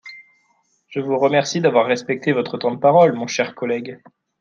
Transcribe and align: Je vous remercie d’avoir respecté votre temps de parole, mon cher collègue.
Je 0.89 0.99
vous 0.99 1.19
remercie 1.19 1.61
d’avoir 1.61 1.85
respecté 1.85 2.31
votre 2.31 2.57
temps 2.57 2.71
de 2.73 2.79
parole, 2.79 3.13
mon 3.13 3.27
cher 3.27 3.53
collègue. 3.53 3.99